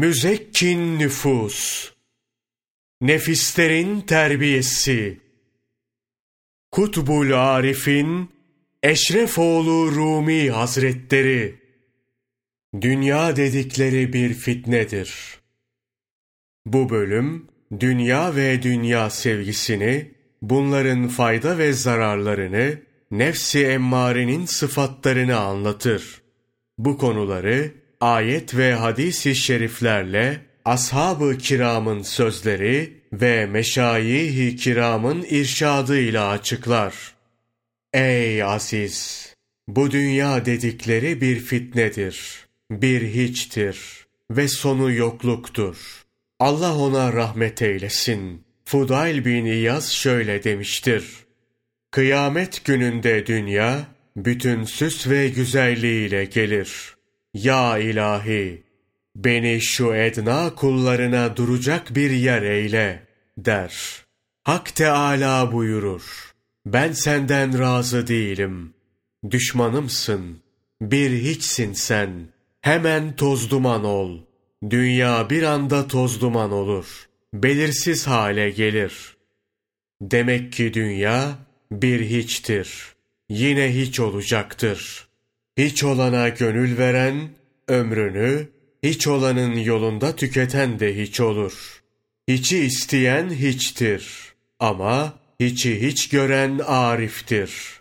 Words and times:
müzekkin 0.00 0.98
nüfus, 0.98 1.90
nefislerin 3.00 4.00
terbiyesi, 4.00 5.20
Kutbul 6.70 7.32
Arif'in 7.32 8.30
Eşrefoğlu 8.82 9.92
Rumi 9.94 10.50
Hazretleri, 10.50 11.60
Dünya 12.80 13.36
dedikleri 13.36 14.12
bir 14.12 14.34
fitnedir. 14.34 15.40
Bu 16.66 16.90
bölüm, 16.90 17.46
dünya 17.80 18.36
ve 18.36 18.62
dünya 18.62 19.10
sevgisini, 19.10 20.10
bunların 20.42 21.08
fayda 21.08 21.58
ve 21.58 21.72
zararlarını, 21.72 22.78
nefsi 23.10 23.66
emmarenin 23.66 24.46
sıfatlarını 24.46 25.36
anlatır. 25.36 26.22
Bu 26.78 26.98
konuları 26.98 27.80
ayet 28.00 28.56
ve 28.56 28.74
hadis-i 28.74 29.34
şeriflerle 29.34 30.40
ashab-ı 30.64 31.38
kiramın 31.38 32.02
sözleri 32.02 33.00
ve 33.12 33.46
meşayih-i 33.46 34.56
kiramın 34.56 35.22
irşadıyla 35.22 36.28
açıklar. 36.28 37.14
Ey 37.92 38.42
aziz! 38.42 39.30
Bu 39.68 39.90
dünya 39.90 40.44
dedikleri 40.44 41.20
bir 41.20 41.40
fitnedir, 41.40 42.46
bir 42.70 43.02
hiçtir 43.02 43.78
ve 44.30 44.48
sonu 44.48 44.92
yokluktur. 44.92 45.76
Allah 46.38 46.76
ona 46.76 47.12
rahmet 47.12 47.62
eylesin. 47.62 48.44
Fudail 48.64 49.24
bin 49.24 49.44
İyaz 49.44 49.92
şöyle 49.92 50.44
demiştir. 50.44 51.04
Kıyamet 51.90 52.64
gününde 52.64 53.26
dünya, 53.26 53.86
bütün 54.16 54.64
süs 54.64 55.08
ve 55.08 55.28
güzelliğiyle 55.28 56.24
gelir. 56.24 56.99
Ya 57.34 57.78
ilahi, 57.78 58.62
beni 59.16 59.60
şu 59.60 59.94
edna 59.94 60.54
kullarına 60.54 61.36
duracak 61.36 61.94
bir 61.94 62.10
yer 62.10 62.42
eyle, 62.42 63.06
der. 63.38 64.04
Hak 64.42 64.74
Teâlâ 64.74 65.52
buyurur. 65.52 66.32
Ben 66.66 66.92
senden 66.92 67.58
razı 67.58 68.06
değilim. 68.06 68.74
Düşmanımsın. 69.30 70.40
Bir 70.82 71.10
hiçsin 71.10 71.72
sen. 71.72 72.10
Hemen 72.60 73.16
toz 73.16 73.50
duman 73.50 73.84
ol. 73.84 74.18
Dünya 74.70 75.30
bir 75.30 75.42
anda 75.42 75.88
toz 75.88 76.20
duman 76.20 76.52
olur. 76.52 77.08
Belirsiz 77.34 78.06
hale 78.06 78.50
gelir. 78.50 79.16
Demek 80.02 80.52
ki 80.52 80.74
dünya 80.74 81.38
bir 81.72 82.00
hiçtir. 82.00 82.94
Yine 83.28 83.74
hiç 83.74 84.00
olacaktır. 84.00 85.09
Hiç 85.58 85.84
olana 85.84 86.28
gönül 86.28 86.78
veren, 86.78 87.28
ömrünü 87.68 88.48
hiç 88.82 89.06
olanın 89.06 89.56
yolunda 89.56 90.16
tüketen 90.16 90.80
de 90.80 90.96
hiç 90.96 91.20
olur. 91.20 91.82
Hiçi 92.28 92.58
isteyen 92.58 93.30
hiçtir. 93.30 94.32
Ama 94.60 95.18
hiçi 95.40 95.82
hiç 95.82 96.08
gören 96.08 96.58
ariftir. 96.58 97.80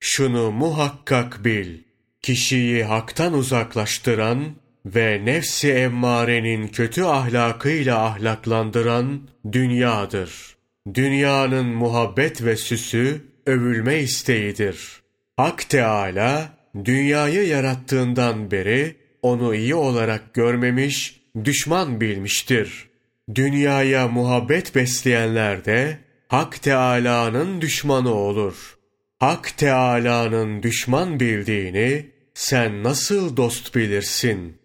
Şunu 0.00 0.52
muhakkak 0.52 1.44
bil. 1.44 1.78
Kişiyi 2.22 2.84
haktan 2.84 3.32
uzaklaştıran 3.32 4.56
ve 4.86 5.24
nefsi 5.24 5.72
emmarenin 5.72 6.68
kötü 6.68 7.02
ahlakıyla 7.02 8.04
ahlaklandıran 8.04 9.28
dünyadır. 9.52 10.56
Dünyanın 10.94 11.66
muhabbet 11.66 12.44
ve 12.44 12.56
süsü 12.56 13.24
övülme 13.46 13.98
isteğidir. 13.98 15.02
Hak 15.36 15.68
Teâlâ 15.68 16.55
dünyayı 16.84 17.48
yarattığından 17.48 18.50
beri 18.50 18.96
onu 19.22 19.54
iyi 19.54 19.74
olarak 19.74 20.34
görmemiş, 20.34 21.20
düşman 21.44 22.00
bilmiştir. 22.00 22.88
Dünyaya 23.34 24.08
muhabbet 24.08 24.74
besleyenler 24.74 25.64
de 25.64 25.98
Hak 26.28 26.62
Teâlâ'nın 26.62 27.60
düşmanı 27.60 28.14
olur. 28.14 28.76
Hak 29.18 29.58
Teâlâ'nın 29.58 30.62
düşman 30.62 31.20
bildiğini 31.20 32.06
sen 32.34 32.82
nasıl 32.82 33.36
dost 33.36 33.74
bilirsin? 33.74 34.58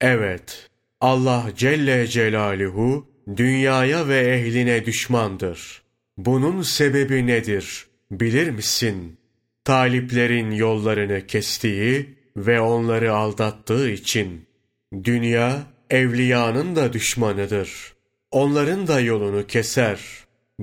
Evet, 0.00 0.68
Allah 1.00 1.50
Celle 1.56 2.06
Celaluhu 2.06 3.06
dünyaya 3.36 4.08
ve 4.08 4.18
ehline 4.18 4.86
düşmandır. 4.86 5.82
Bunun 6.18 6.62
sebebi 6.62 7.26
nedir? 7.26 7.86
Bilir 8.10 8.50
misin? 8.50 9.18
Taliplerin 9.66 10.50
yollarını 10.50 11.26
kestiği 11.26 12.14
ve 12.36 12.60
onları 12.60 13.14
aldattığı 13.14 13.90
için 13.90 14.46
dünya 15.04 15.62
evliyanın 15.90 16.76
da 16.76 16.92
düşmanıdır. 16.92 17.94
Onların 18.30 18.86
da 18.86 19.00
yolunu 19.00 19.46
keser. 19.46 20.00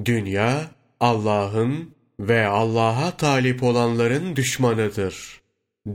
Dünya 0.05 0.61
Allah'ın 0.99 1.95
ve 2.19 2.47
Allah'a 2.47 3.17
talip 3.17 3.63
olanların 3.63 4.35
düşmanıdır. 4.35 5.41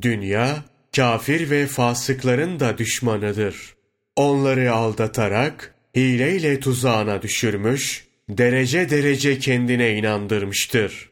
Dünya 0.03 0.65
kafir 0.97 1.51
ve 1.51 1.67
fasıkların 1.67 2.61
da 2.61 2.79
düşmanıdır. 2.79 3.75
Onları 4.17 4.73
aldatarak 4.73 5.75
hileyle 5.97 6.61
tuzağına 6.61 7.23
düşürmüş, 7.23 8.07
derece 8.29 8.91
derece 8.91 9.39
kendine 9.39 9.95
inandırmıştır. 9.95 11.08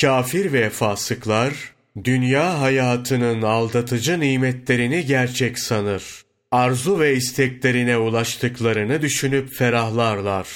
Kafir 0.00 0.52
ve 0.52 0.70
fasıklar 0.70 1.72
dünya 2.04 2.60
hayatının 2.60 3.42
aldatıcı 3.42 4.20
nimetlerini 4.20 5.06
gerçek 5.06 5.58
sanır. 5.58 6.22
Arzu 6.50 7.00
ve 7.00 7.14
isteklerine 7.14 7.96
ulaştıklarını 7.96 9.02
düşünüp 9.02 9.54
ferahlarlar. 9.54 10.48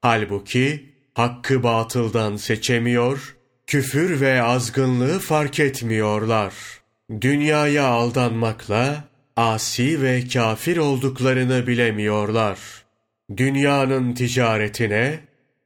Halbuki 0.00 0.86
hakkı 1.14 1.62
batıldan 1.62 2.36
seçemiyor, 2.36 3.36
küfür 3.66 4.20
ve 4.20 4.42
azgınlığı 4.42 5.18
fark 5.18 5.60
etmiyorlar. 5.60 6.54
Dünyaya 7.20 7.84
aldanmakla 7.84 9.04
asi 9.36 10.02
ve 10.02 10.28
kafir 10.32 10.76
olduklarını 10.76 11.66
bilemiyorlar. 11.66 12.58
Dünyanın 13.36 14.14
ticaretine, 14.14 15.18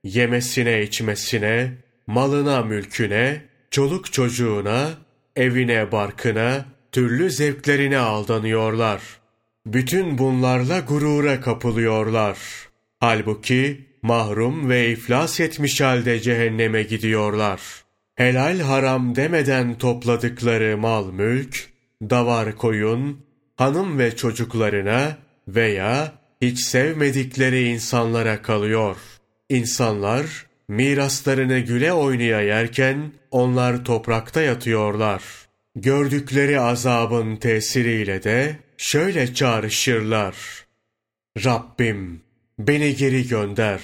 yemesine 0.04 0.82
içmesine, 0.82 1.72
malına 2.10 2.62
mülküne, 2.62 3.42
çoluk 3.70 4.12
çocuğuna, 4.12 4.88
evine 5.36 5.92
barkına, 5.92 6.64
türlü 6.92 7.30
zevklerine 7.30 7.98
aldanıyorlar. 7.98 9.02
Bütün 9.66 10.18
bunlarla 10.18 10.80
gurura 10.80 11.40
kapılıyorlar. 11.40 12.38
Halbuki 13.00 13.86
mahrum 14.02 14.68
ve 14.68 14.90
iflas 14.90 15.40
etmiş 15.40 15.80
halde 15.80 16.20
cehenneme 16.20 16.82
gidiyorlar. 16.82 17.60
Helal 18.14 18.60
haram 18.60 19.16
demeden 19.16 19.78
topladıkları 19.78 20.78
mal 20.78 21.12
mülk, 21.12 21.68
davar 22.02 22.56
koyun, 22.56 23.20
hanım 23.56 23.98
ve 23.98 24.16
çocuklarına 24.16 25.16
veya 25.48 26.12
hiç 26.42 26.60
sevmedikleri 26.60 27.68
insanlara 27.68 28.42
kalıyor. 28.42 28.96
İnsanlar 29.48 30.49
miraslarını 30.70 31.58
güle 31.58 31.92
oynaya 31.92 32.40
yerken 32.40 33.12
onlar 33.30 33.84
toprakta 33.84 34.42
yatıyorlar. 34.42 35.22
Gördükleri 35.76 36.60
azabın 36.60 37.36
tesiriyle 37.36 38.22
de 38.22 38.56
şöyle 38.76 39.34
çağrışırlar. 39.34 40.36
Rabbim 41.44 42.22
beni 42.58 42.96
geri 42.96 43.28
gönder 43.28 43.80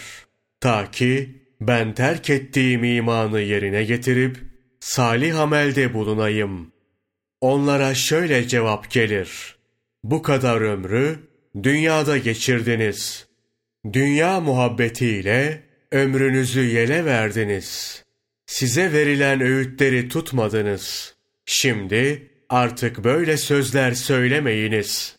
ta 0.60 0.90
ki 0.90 1.42
ben 1.60 1.94
terk 1.94 2.30
ettiğim 2.30 2.84
imanı 2.84 3.40
yerine 3.40 3.84
getirip 3.84 4.36
salih 4.80 5.40
amelde 5.40 5.94
bulunayım. 5.94 6.72
Onlara 7.40 7.94
şöyle 7.94 8.48
cevap 8.48 8.90
gelir. 8.90 9.56
Bu 10.04 10.22
kadar 10.22 10.60
ömrü 10.60 11.18
dünyada 11.62 12.18
geçirdiniz. 12.18 13.26
Dünya 13.92 14.40
muhabbetiyle 14.40 15.65
ömrünüzü 15.92 16.64
yele 16.64 17.04
verdiniz. 17.04 18.02
Size 18.46 18.92
verilen 18.92 19.40
öğütleri 19.40 20.08
tutmadınız. 20.08 21.14
Şimdi 21.46 22.30
artık 22.48 23.04
böyle 23.04 23.36
sözler 23.36 23.92
söylemeyiniz. 23.92 25.16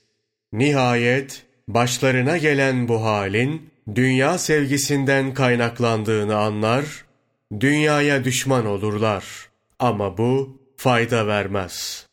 Nihayet 0.53 1.43
başlarına 1.67 2.37
gelen 2.37 2.87
bu 2.87 3.03
halin 3.03 3.69
dünya 3.95 4.37
sevgisinden 4.37 5.33
kaynaklandığını 5.33 6.37
anlar, 6.37 7.05
dünyaya 7.59 8.23
düşman 8.23 8.65
olurlar. 8.65 9.25
Ama 9.79 10.17
bu 10.17 10.61
fayda 10.77 11.27
vermez. 11.27 12.07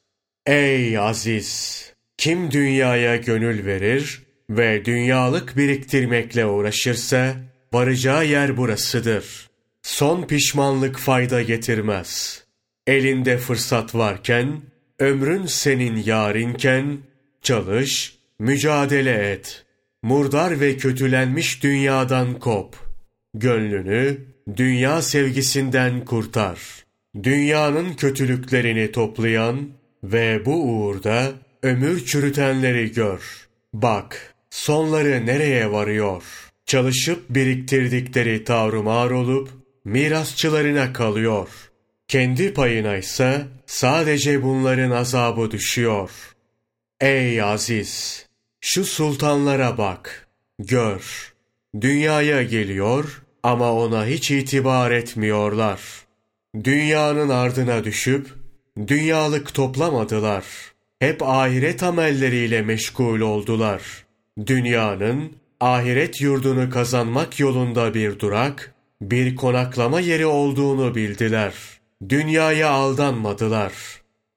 Ey 0.47 0.99
aziz! 0.99 1.85
Kim 2.19 2.51
dünyaya 2.51 3.17
gönül 3.17 3.67
verir 3.67 4.23
ve 4.51 4.85
dünyalık 4.85 5.56
biriktirmekle 5.56 6.47
uğraşırsa, 6.47 7.35
varacağı 7.75 8.26
yer 8.26 8.56
burasıdır. 8.56 9.50
Son 9.82 10.26
pişmanlık 10.26 10.99
fayda 10.99 11.43
getirmez. 11.43 12.43
Elinde 12.87 13.38
fırsat 13.38 13.94
varken, 13.94 14.61
ömrün 14.99 15.47
senin 15.47 15.97
yarinken, 15.97 16.99
çalış, 17.43 18.19
mücadele 18.38 19.32
et. 19.32 19.65
murdar 20.03 20.61
ve 20.61 20.76
kötülenmiş 20.76 21.62
dünyadan 21.62 22.38
kop. 22.38 22.76
Gönlünü 23.35 24.19
dünya 24.56 25.03
sevgisinden 25.03 26.05
kurtar. 26.05 26.59
Dünyanın 27.23 27.94
kötülüklerini 27.94 28.93
toplayan 28.93 29.69
ve 30.05 30.47
bu 30.47 30.65
uğurda 30.65 31.32
ömür 31.62 32.05
çürütenleri 32.05 32.93
gör. 32.93 33.49
Bak, 33.73 34.35
sonları 34.50 35.27
nereye 35.27 35.73
varıyor? 35.73 36.44
Çalışıp 36.67 37.31
biriktirdikleri 37.31 38.45
tavrumar 38.45 39.11
olup 39.11 39.51
mirasçılarına 39.85 40.93
kalıyor. 40.93 41.49
Kendi 42.09 42.55
payına 42.55 42.97
ise 42.97 43.47
sadece 43.67 44.43
bunların 44.43 44.91
azabı 44.91 45.51
düşüyor. 45.51 46.11
Ey 47.01 47.43
aziz! 47.43 48.27
Şu 48.61 48.85
sultanlara 48.85 49.79
bak, 49.79 50.29
gör. 50.59 51.33
Dünyaya 51.81 52.43
geliyor 52.43 53.23
ama 53.43 53.73
ona 53.73 54.07
hiç 54.07 54.31
itibar 54.31 54.91
etmiyorlar. 54.91 55.81
Dünyanın 56.65 57.29
ardına 57.29 57.85
düşüp 57.85 58.29
dünyalık 58.87 59.55
toplamadılar. 59.55 60.45
Hep 60.99 61.23
ahiret 61.23 61.83
amelleriyle 61.83 62.63
meşgul 62.63 63.21
oldular. 63.21 63.83
Dünyanın 64.47 65.33
ahiret 65.65 66.21
yurdunu 66.21 66.71
kazanmak 66.71 67.41
yolunda 67.41 67.95
bir 67.95 68.19
durak, 68.19 68.75
bir 69.01 69.37
konaklama 69.37 70.01
yeri 70.01 70.27
olduğunu 70.27 70.95
bildiler. 70.95 71.55
Dünyaya 72.09 72.71
aldanmadılar. 72.71 73.73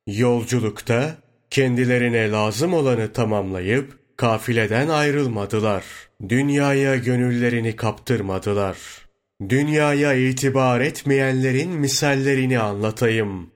Yolculukta 0.08 1.18
kendilerine 1.50 2.32
lazım 2.32 2.74
olanı 2.74 3.14
tamamlayıp 3.14 4.00
kafileden 4.18 4.88
ayrılmadılar. 4.88 5.84
Dünyaya 6.30 6.96
gönüllerini 6.96 7.76
kaptırmadılar. 7.76 8.78
Dünyaya 9.50 10.14
itibar 10.14 10.82
etmeyenlerin 10.82 11.72
misallerini 11.72 12.60
anlatayım. 12.60 13.52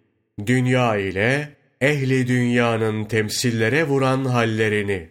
Dünya 0.46 0.98
ile 0.98 1.50
ehli 1.82 2.28
dünyanın 2.28 3.06
temsillere 3.06 3.84
vuran 3.88 4.26
hallerini. 4.26 5.10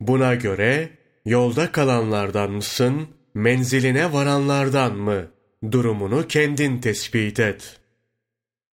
Buna 0.00 0.34
göre 0.34 0.88
yolda 1.26 1.72
kalanlardan 1.72 2.50
mısın, 2.50 3.08
menziline 3.34 4.12
varanlardan 4.12 4.96
mı? 4.96 5.26
Durumunu 5.70 6.28
kendin 6.28 6.80
tespit 6.80 7.40
et. 7.40 7.80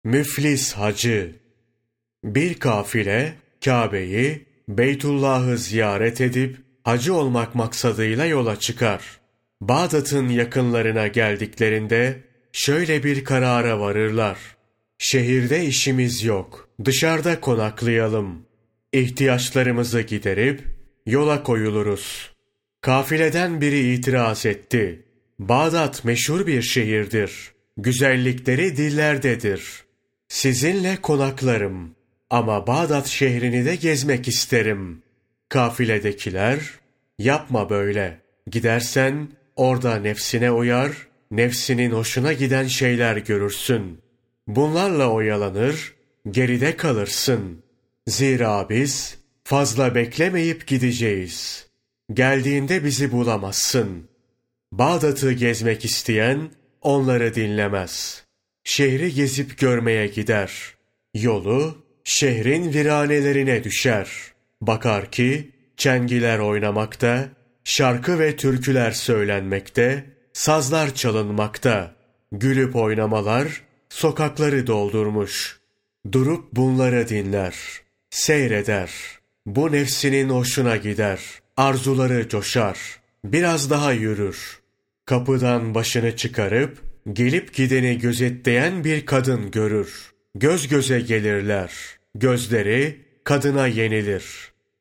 Müflis 0.05 0.73
hacı 0.73 1.33
Bir 2.25 2.55
kafile 2.55 3.35
Kabe'yi, 3.65 4.47
Beytullah'ı 4.69 5.59
ziyaret 5.59 6.21
edip 6.21 6.57
hacı 6.85 7.15
olmak 7.15 7.55
maksadıyla 7.55 8.25
yola 8.27 8.59
çıkar. 8.59 9.21
Bağdat'ın 9.61 10.29
yakınlarına 10.29 11.07
geldiklerinde 11.07 12.21
şöyle 12.53 13.05
bir 13.05 13.25
karara 13.25 13.81
varırlar. 13.81 14.39
Şehirde 14.99 15.65
işimiz 15.65 16.25
yok, 16.25 16.69
dışarıda 16.85 17.41
konaklayalım. 17.41 18.47
İhtiyaçlarımızı 18.93 20.01
giderip 20.01 20.63
yola 21.07 21.43
koyuluruz. 21.43 22.34
Kafileden 22.85 23.61
biri 23.61 23.95
itiraz 23.95 24.47
etti. 24.47 25.03
Bağdat 25.39 26.05
meşhur 26.05 26.47
bir 26.47 26.63
şehirdir. 26.63 27.53
Güzellikleri 27.77 28.77
dillerdedir. 28.77 29.85
Sizinle 30.29 30.97
konaklarım. 30.97 31.95
Ama 32.31 32.67
Bağdat 32.67 33.07
şehrini 33.07 33.65
de 33.65 33.77
gezmek 33.77 34.29
isterim. 34.29 35.03
Kafiledekiler, 35.49 36.59
yapma 37.19 37.71
böyle. 37.71 38.21
Gidersen 38.51 39.29
orada 39.57 39.97
nefsine 39.97 40.51
uyar, 40.51 40.93
nefsinin 41.31 41.91
hoşuna 41.91 42.33
giden 42.33 42.67
şeyler 42.67 43.17
görürsün. 43.17 43.99
Bunlarla 44.47 45.11
oyalanır, 45.11 45.95
geride 46.31 46.77
kalırsın. 46.77 47.63
Zira 48.07 48.69
biz 48.69 49.19
fazla 49.45 49.95
beklemeyip 49.95 50.67
gideceğiz. 50.67 51.64
Geldiğinde 52.13 52.85
bizi 52.85 53.13
bulamazsın. 53.13 54.09
Bağdat'ı 54.73 55.33
gezmek 55.33 55.85
isteyen 55.85 56.51
onları 56.83 57.35
dinlemez. 57.35 58.25
Şehri 58.65 59.15
gezip 59.15 59.59
görmeye 59.59 60.07
gider. 60.07 60.75
Yolu 61.15 61.85
şehrin 62.05 62.73
viranelerine 62.73 63.65
düşer. 63.65 64.09
Bakar 64.61 65.11
ki 65.11 65.51
çengiler 65.77 66.39
oynamakta, 66.39 67.29
şarkı 67.65 68.19
ve 68.19 68.37
türküler 68.37 68.91
söylenmekte, 68.91 70.05
sazlar 70.33 70.95
çalınmakta, 70.95 71.95
gülüp 72.33 72.77
oynamalar 72.77 73.63
sokakları 73.89 74.67
doldurmuş. 74.67 75.61
Durup 76.13 76.53
bunları 76.53 77.09
dinler, 77.09 77.55
seyreder. 78.11 78.91
Bu 79.47 79.73
nefsinin 79.73 80.29
hoşuna 80.29 80.77
gider, 80.77 81.21
arzuları 81.57 82.29
coşar, 82.29 82.79
biraz 83.25 83.71
daha 83.71 83.93
yürür. 83.93 84.61
Kapıdan 85.07 85.75
başını 85.75 86.17
çıkarıp, 86.17 86.83
gelip 87.13 87.55
gideni 87.55 87.99
gözetleyen 87.99 88.85
bir 88.85 89.07
kadın 89.07 89.51
görür. 89.51 90.13
Göz 90.35 90.69
göze 90.69 91.01
gelirler. 91.01 91.73
Gözleri 92.15 93.01
kadına 93.25 93.67
yenilir. 93.67 94.25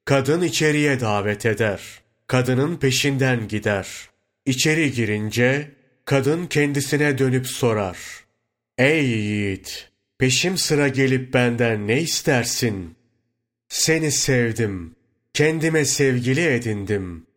Kadın 0.05 0.41
içeriye 0.41 0.99
davet 0.99 1.45
eder. 1.45 1.81
Kadının 2.27 2.77
peşinden 2.77 3.47
gider. 3.47 3.87
İçeri 4.45 4.91
girince 4.91 5.71
kadın 6.05 6.47
kendisine 6.47 7.17
dönüp 7.17 7.47
sorar. 7.47 7.97
Ey 8.77 9.05
yiğit! 9.05 9.89
Peşim 10.17 10.57
sıra 10.57 10.87
gelip 10.87 11.33
benden 11.33 11.87
ne 11.87 12.01
istersin? 12.01 12.95
Seni 13.67 14.11
sevdim. 14.11 14.95
Kendime 15.33 15.85
sevgili 15.85 16.45
edindim. 16.45 17.27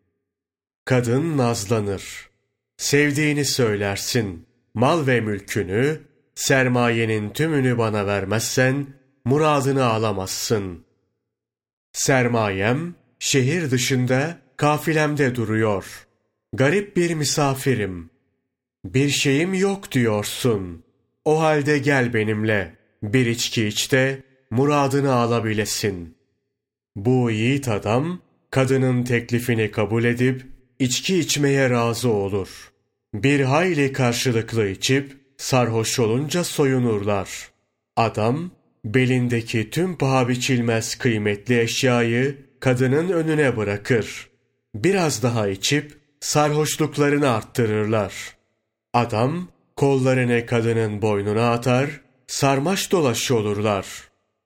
Kadın 0.84 1.36
nazlanır. 1.36 2.30
Sevdiğini 2.76 3.44
söylersin. 3.44 4.46
Mal 4.74 5.06
ve 5.06 5.20
mülkünü, 5.20 6.00
sermayenin 6.34 7.30
tümünü 7.30 7.78
bana 7.78 8.06
vermezsen, 8.06 8.86
muradını 9.24 9.84
alamazsın. 9.84 10.84
Sermayem, 11.92 12.94
şehir 13.18 13.70
dışında, 13.70 14.38
kafilemde 14.56 15.34
duruyor. 15.34 16.06
Garip 16.52 16.96
bir 16.96 17.14
misafirim. 17.14 18.10
Bir 18.84 19.08
şeyim 19.08 19.54
yok 19.54 19.92
diyorsun. 19.92 20.84
O 21.24 21.40
halde 21.40 21.78
gel 21.78 22.14
benimle, 22.14 22.76
bir 23.02 23.26
içki 23.26 23.66
iç 23.66 23.92
de, 23.92 24.22
muradını 24.50 25.12
alabilesin. 25.12 26.15
Bu 26.96 27.30
yiğit 27.30 27.68
adam, 27.68 28.20
kadının 28.50 29.04
teklifini 29.04 29.70
kabul 29.70 30.04
edip, 30.04 30.46
içki 30.78 31.18
içmeye 31.18 31.70
razı 31.70 32.08
olur. 32.08 32.72
Bir 33.14 33.40
hayli 33.40 33.92
karşılıklı 33.92 34.68
içip, 34.68 35.16
sarhoş 35.36 35.98
olunca 35.98 36.44
soyunurlar. 36.44 37.50
Adam, 37.96 38.50
belindeki 38.84 39.70
tüm 39.70 39.98
paha 39.98 40.28
biçilmez 40.28 40.94
kıymetli 40.94 41.60
eşyayı 41.60 42.38
kadının 42.60 43.08
önüne 43.08 43.56
bırakır. 43.56 44.30
Biraz 44.74 45.22
daha 45.22 45.48
içip 45.48 45.98
sarhoşluklarını 46.20 47.30
arttırırlar. 47.30 48.36
Adam 48.92 49.48
kollarını 49.76 50.46
kadının 50.46 51.02
boynuna 51.02 51.50
atar, 51.50 52.00
sarmaş 52.26 52.92
dolaş 52.92 53.30
olurlar. 53.30 53.86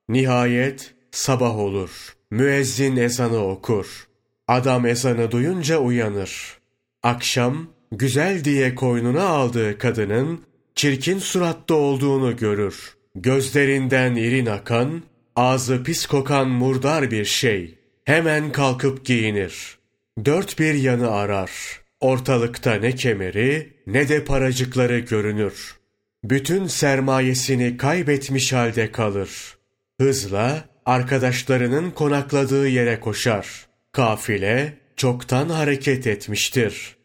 Nihayet 0.09 0.93
sabah 1.11 1.57
olur. 1.57 2.20
Müezzin 2.31 2.97
ezanı 2.97 3.45
okur. 3.47 4.07
Adam 4.47 4.85
ezanı 4.85 5.31
duyunca 5.31 5.77
uyanır. 5.77 6.57
Akşam 7.03 7.67
güzel 7.91 8.43
diye 8.43 8.75
koynuna 8.75 9.23
aldığı 9.23 9.77
kadının 9.77 10.41
çirkin 10.75 11.19
suratta 11.19 11.73
olduğunu 11.73 12.37
görür. 12.37 12.95
Gözlerinden 13.15 14.15
irin 14.15 14.45
akan, 14.45 15.01
ağzı 15.35 15.83
pis 15.83 16.05
kokan 16.05 16.49
murdar 16.49 17.11
bir 17.11 17.25
şey. 17.25 17.77
Hemen 18.05 18.51
kalkıp 18.51 19.05
giyinir. 19.05 19.77
Dört 20.25 20.59
bir 20.59 20.73
yanı 20.73 21.11
arar. 21.11 21.51
Ortalıkta 21.99 22.73
ne 22.73 22.95
kemeri 22.95 23.73
ne 23.87 24.09
de 24.09 24.23
paracıkları 24.23 24.99
görünür. 24.99 25.75
Bütün 26.23 26.67
sermayesini 26.67 27.77
kaybetmiş 27.77 28.53
halde 28.53 28.91
kalır. 28.91 29.57
Hızla 29.99 30.70
arkadaşlarının 30.85 31.91
konakladığı 31.91 32.67
yere 32.67 32.99
koşar. 32.99 33.65
Kafile 33.91 34.77
çoktan 34.95 35.49
hareket 35.49 36.07
etmiştir. 36.07 36.95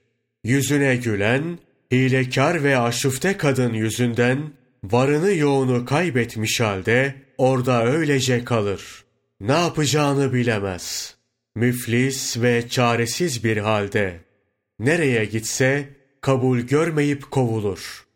Yüzüne 0.44 0.96
gülen, 0.96 1.58
hilekar 1.92 2.64
ve 2.64 2.78
aşıfte 2.78 3.36
kadın 3.36 3.72
yüzünden 3.72 4.38
varını 4.84 5.32
yoğunu 5.32 5.84
kaybetmiş 5.84 6.60
halde 6.60 7.14
orada 7.38 7.84
öylece 7.84 8.44
kalır. 8.44 9.04
Ne 9.40 9.52
yapacağını 9.52 10.32
bilemez. 10.32 11.16
müflis 11.54 12.42
ve 12.42 12.68
çaresiz 12.68 13.44
bir 13.44 13.56
halde. 13.56 14.20
Nereye 14.78 15.24
gitse 15.24 15.88
kabul 16.20 16.58
görmeyip 16.60 17.30
kovulur. 17.30 18.06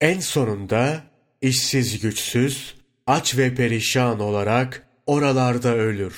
En 0.00 0.20
sonunda 0.20 1.02
işsiz 1.40 2.00
güçsüz, 2.00 2.74
aç 3.06 3.36
ve 3.36 3.54
perişan 3.54 4.20
olarak 4.20 4.87
oralarda 5.08 5.76
ölür. 5.76 6.14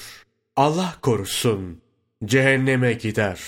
Allah 0.57 0.97
korusun, 1.03 1.81
cehenneme 2.25 2.93
gider. 2.93 3.41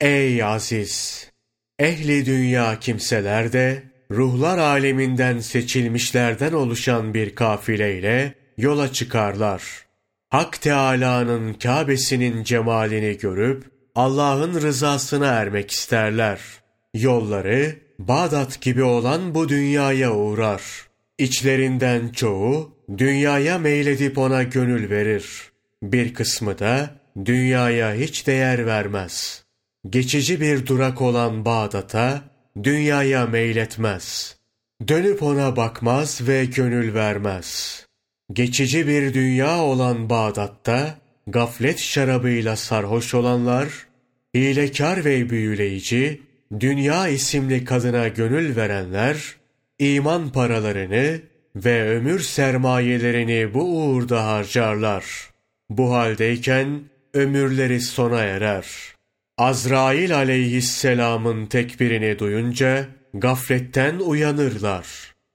Ey 0.00 0.42
aziz! 0.42 1.26
Ehli 1.78 2.26
dünya 2.26 2.78
kimseler 2.80 3.52
de, 3.52 3.82
ruhlar 4.10 4.58
aleminden 4.58 5.40
seçilmişlerden 5.40 6.52
oluşan 6.52 7.14
bir 7.14 7.34
kafileyle 7.34 8.34
yola 8.56 8.92
çıkarlar. 8.92 9.62
Hak 10.28 10.60
Teâlâ'nın 10.60 11.54
Kâbesinin 11.54 12.44
cemalini 12.44 13.18
görüp, 13.18 13.64
Allah'ın 13.94 14.60
rızasına 14.60 15.26
ermek 15.26 15.70
isterler. 15.70 16.40
Yolları, 16.94 17.76
Bağdat 17.98 18.60
gibi 18.60 18.82
olan 18.82 19.34
bu 19.34 19.48
dünyaya 19.48 20.14
uğrar. 20.14 20.62
İçlerinden 21.18 22.08
çoğu, 22.08 22.77
dünyaya 22.96 23.58
meyledip 23.58 24.18
ona 24.18 24.42
gönül 24.42 24.90
verir. 24.90 25.52
Bir 25.82 26.14
kısmı 26.14 26.58
da, 26.58 26.90
dünyaya 27.24 27.94
hiç 27.94 28.26
değer 28.26 28.66
vermez. 28.66 29.44
Geçici 29.90 30.40
bir 30.40 30.66
durak 30.66 31.02
olan 31.02 31.44
Bağdat'a, 31.44 32.22
dünyaya 32.62 33.26
meyletmez. 33.26 34.36
Dönüp 34.88 35.22
ona 35.22 35.56
bakmaz 35.56 36.28
ve 36.28 36.44
gönül 36.44 36.94
vermez. 36.94 37.86
Geçici 38.32 38.88
bir 38.88 39.14
dünya 39.14 39.58
olan 39.58 40.10
Bağdat'ta, 40.10 40.98
gaflet 41.26 41.78
şarabıyla 41.78 42.56
sarhoş 42.56 43.14
olanlar, 43.14 43.68
hilekar 44.34 45.04
ve 45.04 45.30
büyüleyici, 45.30 46.22
dünya 46.60 47.08
isimli 47.08 47.64
kadına 47.64 48.08
gönül 48.08 48.56
verenler, 48.56 49.36
iman 49.78 50.32
paralarını 50.32 51.20
ve 51.64 51.96
ömür 51.96 52.20
sermayelerini 52.20 53.54
bu 53.54 53.62
uğurda 53.62 54.26
harcarlar. 54.26 55.04
Bu 55.70 55.92
haldeyken 55.94 56.80
ömürleri 57.14 57.80
sona 57.80 58.20
erer. 58.20 58.66
Azrail 59.38 60.16
aleyhisselamın 60.16 61.46
tekbirini 61.46 62.18
duyunca 62.18 62.86
gafletten 63.14 63.98
uyanırlar. 63.98 64.86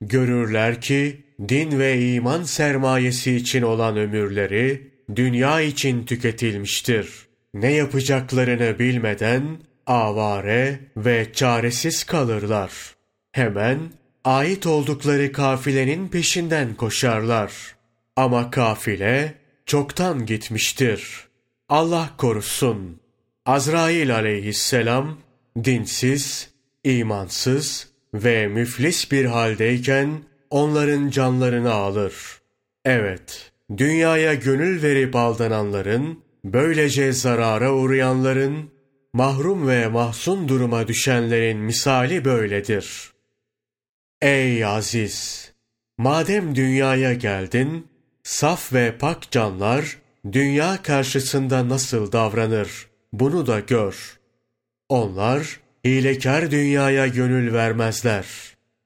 Görürler 0.02 0.82
ki 0.82 1.24
din 1.50 1.80
ve 1.80 2.02
iman 2.14 2.44
sermayesi 2.44 3.36
için 3.36 3.62
olan 3.62 3.98
ömürleri 3.98 4.92
dünya 5.16 5.62
için 5.62 6.06
tüketilmiştir. 6.06 7.10
Ne 7.54 7.72
yapacaklarını 7.72 8.80
bilmeden 8.80 9.44
avare 9.88 10.80
ve 10.98 11.34
çaresiz 11.34 12.04
kalırlar. 12.04 12.72
Hemen 13.32 13.80
ait 14.24 14.68
oldukları 14.68 15.32
kafilenin 15.32 16.08
peşinden 16.08 16.76
koşarlar. 16.76 17.76
Ama 18.16 18.52
kafile 18.52 19.34
çoktan 19.66 20.26
gitmiştir. 20.26 21.28
Allah 21.70 22.10
korusun. 22.18 23.00
Azrail 23.46 24.16
aleyhisselam 24.16 25.18
dinsiz, 25.64 26.50
imansız 26.84 27.88
ve 28.14 28.48
müflis 28.48 29.12
bir 29.12 29.26
haldeyken 29.26 30.24
onların 30.50 31.10
canlarını 31.10 31.74
alır. 31.74 32.14
Evet, 32.86 33.52
dünyaya 33.78 34.34
gönül 34.34 34.84
verip 34.84 35.16
aldananların, 35.16 36.20
böylece 36.46 37.14
zarara 37.14 37.74
uğrayanların, 37.74 38.70
mahrum 39.14 39.68
ve 39.68 39.88
mahzun 39.88 40.48
duruma 40.48 40.88
düşenlerin 40.88 41.58
misali 41.58 42.26
böyledir. 42.26 43.13
Ey 44.24 44.66
aziz! 44.66 45.52
Madem 45.98 46.56
dünyaya 46.56 47.14
geldin, 47.14 47.88
saf 48.24 48.74
ve 48.74 48.98
pak 48.98 49.32
canlar, 49.32 49.98
dünya 50.32 50.82
karşısında 50.84 51.70
nasıl 51.70 52.12
davranır, 52.12 52.88
bunu 53.14 53.48
da 53.48 53.60
gör. 53.60 54.20
Onlar, 54.90 55.60
hilekar 55.86 56.52
dünyaya 56.52 57.08
gönül 57.08 57.54
vermezler. 57.54 58.26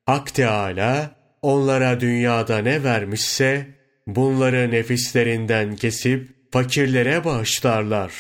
Hak 0.06 0.34
Teâlâ, 0.34 1.12
onlara 1.41 2.00
dünyada 2.00 2.58
ne 2.58 2.84
vermişse, 2.84 3.67
bunları 4.08 4.72
nefislerinden 4.72 5.75
kesip 5.75 6.29
fakirlere 6.51 7.24
bağışlarlar. 7.24 8.13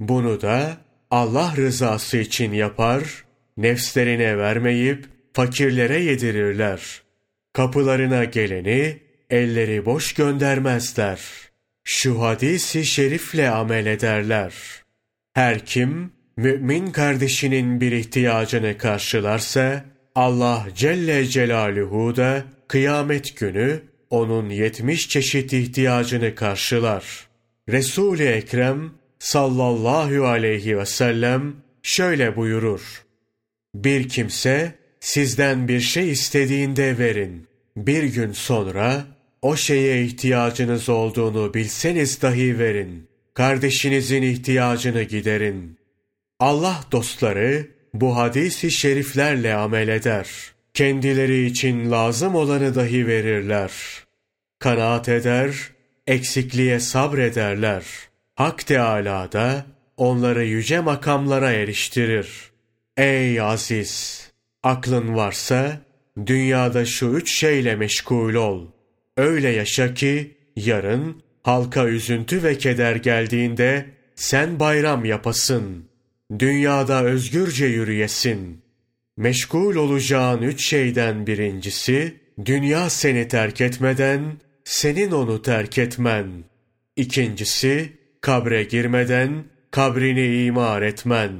Bunu 0.00 0.40
da 0.40 0.76
Allah 1.10 1.52
rızası 1.56 2.16
için 2.16 2.52
yapar, 2.52 3.24
nefslerine 3.56 4.38
vermeyip 4.38 5.19
fakirlere 5.32 6.00
yedirirler. 6.00 7.02
Kapılarına 7.52 8.24
geleni 8.24 8.98
elleri 9.30 9.84
boş 9.84 10.12
göndermezler. 10.12 11.20
Şu 11.84 12.22
hadisi 12.22 12.84
şerifle 12.84 13.50
amel 13.50 13.86
ederler. 13.86 14.54
Her 15.32 15.66
kim 15.66 16.12
mümin 16.36 16.90
kardeşinin 16.90 17.80
bir 17.80 17.92
ihtiyacını 17.92 18.78
karşılarsa 18.78 19.84
Allah 20.14 20.66
Celle 20.76 21.26
Celaluhu 21.26 22.16
da 22.16 22.44
kıyamet 22.68 23.36
günü 23.36 23.82
onun 24.10 24.50
yetmiş 24.50 25.08
çeşit 25.08 25.52
ihtiyacını 25.52 26.34
karşılar. 26.34 27.28
Resul-i 27.68 28.24
Ekrem 28.24 28.90
sallallahu 29.18 30.26
aleyhi 30.26 30.78
ve 30.78 30.86
sellem 30.86 31.56
şöyle 31.82 32.36
buyurur. 32.36 33.04
Bir 33.74 34.08
kimse 34.08 34.74
sizden 35.00 35.68
bir 35.68 35.80
şey 35.80 36.10
istediğinde 36.10 36.98
verin. 36.98 37.46
Bir 37.76 38.02
gün 38.02 38.32
sonra 38.32 39.04
o 39.42 39.56
şeye 39.56 40.04
ihtiyacınız 40.04 40.88
olduğunu 40.88 41.54
bilseniz 41.54 42.22
dahi 42.22 42.58
verin. 42.58 43.08
Kardeşinizin 43.34 44.22
ihtiyacını 44.22 45.02
giderin. 45.02 45.78
Allah 46.40 46.84
dostları 46.92 47.66
bu 47.94 48.16
hadisi 48.16 48.70
şeriflerle 48.70 49.54
amel 49.54 49.88
eder. 49.88 50.28
Kendileri 50.74 51.46
için 51.46 51.90
lazım 51.90 52.34
olanı 52.34 52.74
dahi 52.74 53.06
verirler. 53.06 53.72
Kanaat 54.58 55.08
eder, 55.08 55.54
eksikliğe 56.06 56.80
sabrederler. 56.80 57.84
Hak 58.34 58.66
Teâlâ 58.66 59.32
da 59.32 59.66
onları 59.96 60.44
yüce 60.44 60.80
makamlara 60.80 61.52
eriştirir. 61.52 62.50
Ey 62.96 63.40
aziz! 63.40 64.29
Aklın 64.62 65.16
varsa 65.16 65.80
dünyada 66.26 66.84
şu 66.84 67.06
üç 67.06 67.32
şeyle 67.32 67.76
meşgul 67.76 68.34
ol. 68.34 68.66
Öyle 69.16 69.48
yaşa 69.48 69.94
ki 69.94 70.36
yarın 70.56 71.22
halka 71.42 71.88
üzüntü 71.88 72.42
ve 72.42 72.58
keder 72.58 72.96
geldiğinde 72.96 73.86
sen 74.14 74.60
bayram 74.60 75.04
yapasın. 75.04 75.84
Dünyada 76.38 77.04
özgürce 77.04 77.66
yürüyesin. 77.66 78.62
Meşgul 79.16 79.76
olacağın 79.76 80.42
üç 80.42 80.64
şeyden 80.64 81.26
birincisi, 81.26 82.20
dünya 82.44 82.90
seni 82.90 83.28
terk 83.28 83.60
etmeden, 83.60 84.22
senin 84.64 85.10
onu 85.10 85.42
terk 85.42 85.78
etmen. 85.78 86.26
İkincisi, 86.96 87.92
kabre 88.20 88.64
girmeden, 88.64 89.44
kabrini 89.70 90.44
imar 90.44 90.82
etmen. 90.82 91.30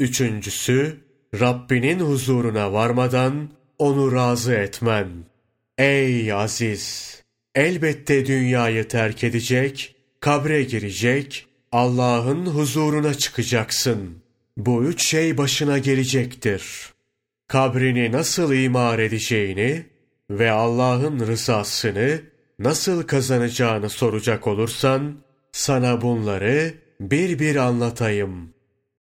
Üçüncüsü, 0.00 0.96
Rabbinin 1.34 2.00
huzuruna 2.00 2.72
varmadan, 2.72 3.48
onu 3.78 4.12
razı 4.12 4.52
etmen. 4.54 5.08
Ey 5.78 6.32
aziz! 6.32 7.18
Elbette 7.54 8.26
dünyayı 8.26 8.88
terk 8.88 9.24
edecek, 9.24 9.96
kabre 10.20 10.62
girecek, 10.62 11.46
Allah'ın 11.72 12.46
huzuruna 12.46 13.14
çıkacaksın. 13.14 14.22
Bu 14.56 14.84
üç 14.84 15.02
şey 15.02 15.38
başına 15.38 15.78
gelecektir. 15.78 16.92
Kabrini 17.48 18.12
nasıl 18.12 18.52
imar 18.52 18.98
edeceğini 18.98 19.86
ve 20.30 20.50
Allah'ın 20.50 21.26
rızasını 21.26 22.20
nasıl 22.58 23.02
kazanacağını 23.02 23.90
soracak 23.90 24.46
olursan, 24.46 25.16
sana 25.52 26.00
bunları 26.00 26.74
bir 27.00 27.38
bir 27.38 27.56
anlatayım. 27.56 28.57